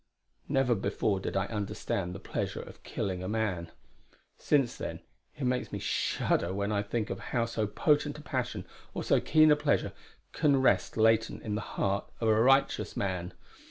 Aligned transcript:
Never 0.49 0.73
before 0.73 1.19
did 1.19 1.37
I 1.37 1.45
understand 1.45 2.15
the 2.15 2.19
pleasure 2.19 2.63
of 2.63 2.81
killing 2.81 3.21
a 3.21 3.27
man. 3.27 3.71
Since 4.35 4.75
then, 4.77 5.01
it 5.37 5.43
makes 5.43 5.71
me 5.71 5.77
shudder 5.77 6.51
when 6.55 6.71
I 6.71 6.81
think 6.81 7.11
of 7.11 7.19
how 7.19 7.45
so 7.45 7.67
potent 7.67 8.17
a 8.17 8.23
passion, 8.23 8.65
or 8.95 9.03
so 9.03 9.19
keen 9.21 9.51
a 9.51 9.55
pleasure, 9.55 9.93
can 10.33 10.59
rest 10.59 10.97
latent 10.97 11.43
in 11.43 11.53
the 11.53 11.61
heart 11.61 12.11
of 12.19 12.27
a 12.29 12.33
righteous 12.41 12.97
man. 12.97 13.35